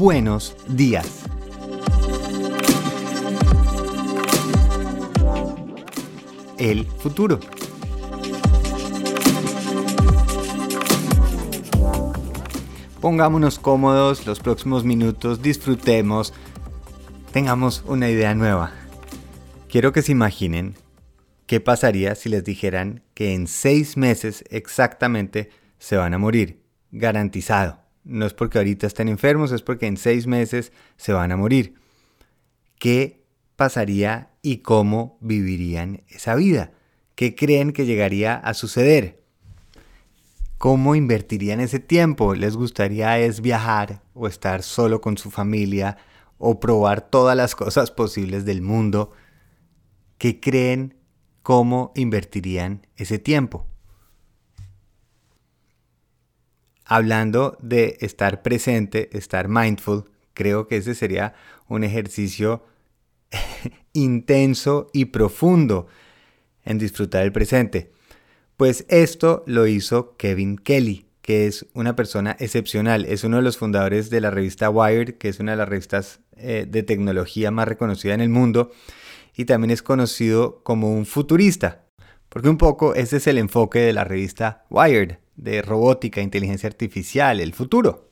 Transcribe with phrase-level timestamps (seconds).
[0.00, 1.24] buenos días.
[6.56, 7.38] El futuro.
[13.02, 16.32] Pongámonos cómodos los próximos minutos, disfrutemos,
[17.32, 18.72] tengamos una idea nueva.
[19.68, 20.76] Quiero que se imaginen
[21.44, 27.79] qué pasaría si les dijeran que en seis meses exactamente se van a morir, garantizado.
[28.10, 31.74] No es porque ahorita estén enfermos, es porque en seis meses se van a morir.
[32.76, 33.22] ¿Qué
[33.54, 36.72] pasaría y cómo vivirían esa vida?
[37.14, 39.22] ¿Qué creen que llegaría a suceder?
[40.58, 42.34] ¿Cómo invertirían ese tiempo?
[42.34, 45.96] ¿Les gustaría es viajar o estar solo con su familia
[46.36, 49.12] o probar todas las cosas posibles del mundo?
[50.18, 50.96] ¿Qué creen?
[51.44, 53.68] ¿Cómo invertirían ese tiempo?
[56.90, 61.34] Hablando de estar presente, estar mindful, creo que ese sería
[61.68, 62.64] un ejercicio
[63.92, 65.86] intenso y profundo
[66.64, 67.92] en disfrutar el presente.
[68.56, 73.04] Pues esto lo hizo Kevin Kelly, que es una persona excepcional.
[73.04, 76.18] Es uno de los fundadores de la revista Wired, que es una de las revistas
[76.36, 78.72] eh, de tecnología más reconocida en el mundo.
[79.36, 81.84] Y también es conocido como un futurista,
[82.28, 87.40] porque un poco ese es el enfoque de la revista Wired de robótica, inteligencia artificial,
[87.40, 88.10] el futuro.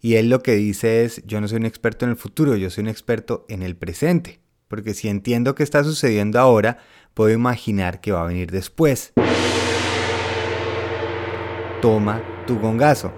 [0.00, 2.70] Y él lo que dice es, yo no soy un experto en el futuro, yo
[2.70, 4.40] soy un experto en el presente.
[4.68, 6.78] Porque si entiendo qué está sucediendo ahora,
[7.12, 9.12] puedo imaginar qué va a venir después.
[11.82, 13.12] Toma tu gongazo.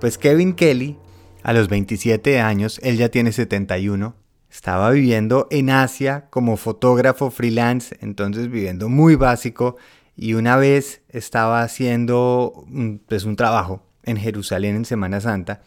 [0.00, 0.98] Pues Kevin Kelly,
[1.44, 4.16] a los 27 años, él ya tiene 71,
[4.50, 9.76] estaba viviendo en Asia como fotógrafo freelance, entonces viviendo muy básico
[10.16, 12.66] y una vez estaba haciendo
[13.06, 15.62] pues, un trabajo en Jerusalén en Semana Santa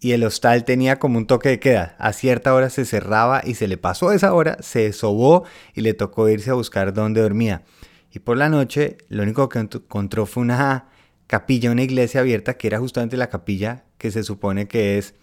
[0.00, 1.94] y el hostal tenía como un toque de queda.
[1.98, 5.94] A cierta hora se cerraba y se le pasó esa hora, se sobó y le
[5.94, 7.62] tocó irse a buscar dónde dormía.
[8.12, 10.88] Y por la noche lo único que encontró fue una
[11.26, 15.14] capilla, una iglesia abierta que era justamente la capilla que se supone que es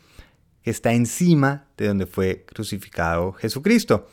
[0.62, 4.08] que está encima de donde fue crucificado Jesucristo.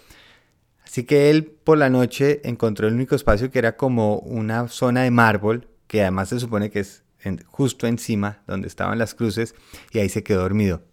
[0.95, 5.03] Así que él por la noche encontró el único espacio que era como una zona
[5.03, 7.03] de mármol, que además se supone que es
[7.47, 9.57] justo encima donde estaban las cruces,
[9.91, 10.85] y ahí se quedó dormido.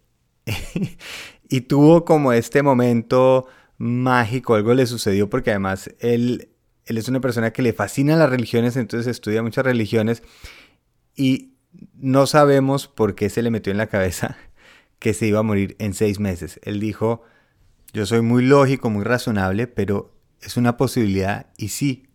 [1.49, 3.45] y tuvo como este momento
[3.77, 6.49] mágico, algo le sucedió porque además él,
[6.85, 10.23] él es una persona que le fascina las religiones, entonces estudia muchas religiones
[11.15, 11.53] y
[11.93, 14.35] no sabemos por qué se le metió en la cabeza
[14.97, 16.59] que se iba a morir en seis meses.
[16.63, 17.21] Él dijo,
[17.93, 22.07] yo soy muy lógico, muy razonable, pero es una posibilidad y sí,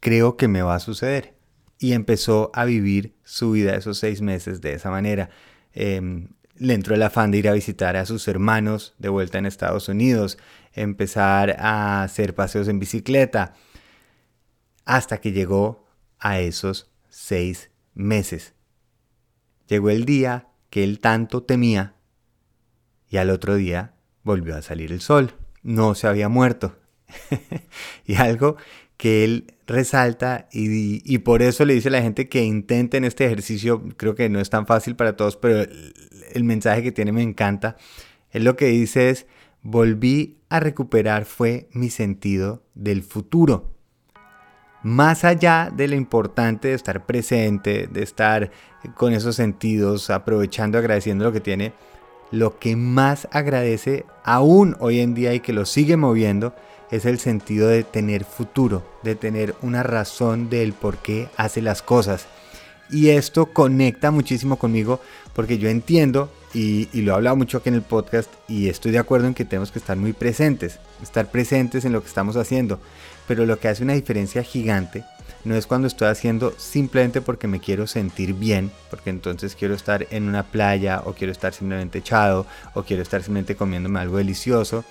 [0.00, 1.34] creo que me va a suceder.
[1.78, 5.30] Y empezó a vivir su vida esos seis meses de esa manera.
[5.72, 9.46] Em, le entró el afán de ir a visitar a sus hermanos de vuelta en
[9.46, 10.36] Estados Unidos,
[10.74, 13.54] empezar a hacer paseos en bicicleta,
[14.84, 15.86] hasta que llegó
[16.18, 18.54] a esos seis meses.
[19.68, 21.94] Llegó el día que él tanto temía
[23.08, 25.32] y al otro día volvió a salir el sol,
[25.62, 26.76] no se había muerto.
[28.06, 28.56] y algo
[28.96, 33.82] que él resalta y, por eso le dice a la gente que intenten este ejercicio,
[33.96, 35.94] creo que no es tan fácil para todos, pero el,
[36.32, 37.76] el mensaje que tiene me encanta.
[38.30, 39.26] Él lo que dice es,
[39.62, 43.74] volví a recuperar fue mi sentido del futuro.
[44.82, 48.50] Más allá de lo importante de estar presente, de estar
[48.96, 51.74] con esos sentidos, aprovechando, agradeciendo lo que tiene,
[52.30, 56.54] lo que más agradece aún hoy en día y que lo sigue moviendo
[56.90, 61.82] es el sentido de tener futuro, de tener una razón del por qué hace las
[61.82, 62.26] cosas.
[62.90, 65.00] Y esto conecta muchísimo conmigo
[65.34, 68.98] porque yo entiendo, y, lo he hablado mucho aquí en el podcast, y estoy de
[68.98, 72.80] acuerdo en que tenemos que estar muy presentes, estar presentes en lo que estamos haciendo.
[73.28, 75.04] Pero lo que hace una diferencia gigante
[75.44, 80.06] no es cuando estoy haciendo simplemente porque me quiero sentir bien, porque entonces quiero estar
[80.10, 84.84] en una playa o quiero estar simplemente echado o quiero estar simplemente comiéndome algo delicioso,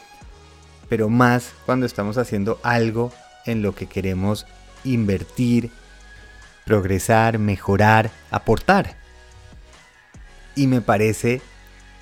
[0.87, 3.11] pero más cuando estamos haciendo algo
[3.45, 4.45] en lo que queremos
[4.85, 5.69] invertir,
[6.65, 8.98] progresar, mejorar, aportar.
[10.55, 11.41] Y me parece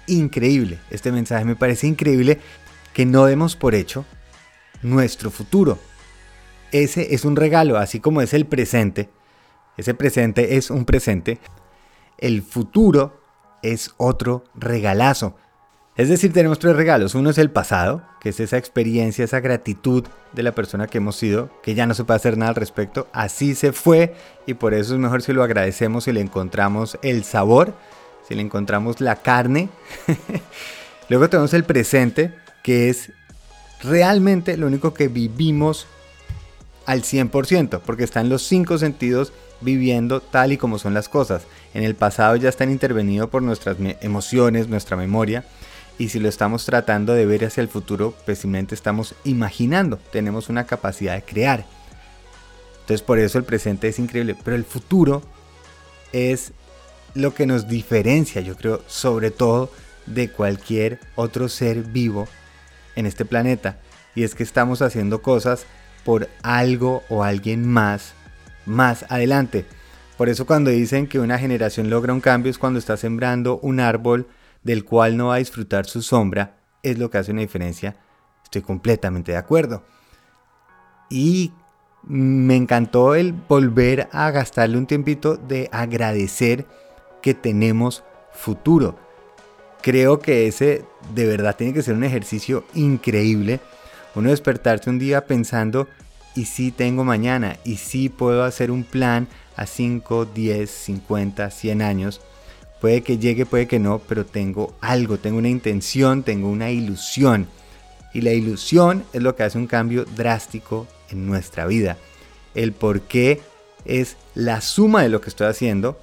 [0.07, 2.39] increíble, este mensaje me parece increíble
[2.93, 4.05] que no demos por hecho
[4.81, 5.79] nuestro futuro,
[6.71, 9.09] ese es un regalo, así como es el presente.
[9.77, 11.39] Ese presente es un presente.
[12.17, 13.21] El futuro
[13.61, 15.35] es otro regalazo.
[15.95, 17.15] Es decir, tenemos tres regalos.
[17.15, 21.15] Uno es el pasado, que es esa experiencia, esa gratitud de la persona que hemos
[21.15, 23.07] sido, que ya no se puede hacer nada al respecto.
[23.13, 24.13] Así se fue
[24.45, 27.73] y por eso es mejor si lo agradecemos, si le encontramos el sabor,
[28.27, 29.69] si le encontramos la carne.
[31.09, 32.33] Luego tenemos el presente,
[32.63, 33.11] que es
[33.81, 35.87] realmente lo único que vivimos
[36.85, 41.43] al 100%, porque están los cinco sentidos viviendo tal y como son las cosas.
[41.73, 45.45] En el pasado ya están intervenidos por nuestras emociones, nuestra memoria,
[45.99, 50.65] y si lo estamos tratando de ver hacia el futuro, pues estamos imaginando, tenemos una
[50.65, 51.65] capacidad de crear.
[52.81, 55.23] Entonces por eso el presente es increíble, pero el futuro
[56.13, 56.53] es
[57.17, 59.71] lo que nos diferencia, yo creo, sobre todo
[60.05, 62.27] de cualquier otro ser vivo
[62.95, 63.79] en este planeta.
[64.15, 65.65] Y es que estamos haciendo cosas
[66.05, 68.13] por algo o alguien más,
[68.65, 69.65] más adelante.
[70.17, 73.79] Por eso cuando dicen que una generación logra un cambio es cuando está sembrando un
[73.79, 74.27] árbol
[74.63, 77.95] del cual no va a disfrutar su sombra, es lo que hace una diferencia.
[78.43, 79.83] Estoy completamente de acuerdo.
[81.09, 81.51] Y
[82.03, 86.65] me encantó el volver a gastarle un tiempito de agradecer
[87.21, 88.03] que tenemos
[88.33, 88.97] futuro
[89.87, 90.83] creo que ese
[91.15, 93.61] de verdad tiene que ser un ejercicio increíble.
[94.15, 95.87] Uno despertarse un día pensando,
[96.35, 101.81] y si tengo mañana, y si puedo hacer un plan a 5, 10, 50, 100
[101.81, 102.19] años.
[102.81, 107.47] Puede que llegue, puede que no, pero tengo algo, tengo una intención, tengo una ilusión.
[108.13, 111.97] Y la ilusión es lo que hace un cambio drástico en nuestra vida.
[112.55, 113.39] El por qué
[113.85, 115.97] es la suma de lo que estoy haciendo,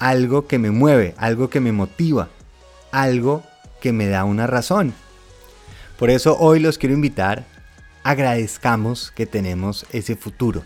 [0.00, 2.28] algo que me mueve, algo que me motiva
[2.92, 3.42] algo
[3.80, 4.94] que me da una razón.
[5.98, 7.44] Por eso hoy los quiero invitar,
[8.02, 10.62] agradezcamos que tenemos ese futuro,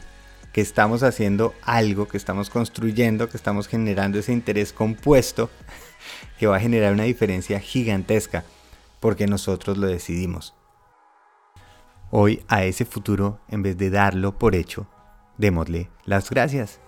[0.52, 5.50] que estamos haciendo algo, que estamos construyendo, que estamos generando ese interés compuesto
[6.38, 8.44] que va a generar una diferencia gigantesca,
[9.00, 10.54] porque nosotros lo decidimos.
[12.10, 14.86] Hoy a ese futuro, en vez de darlo por hecho,
[15.36, 16.83] démosle las gracias.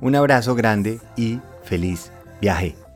[0.00, 2.87] Un abrazo grande y feliz viaje.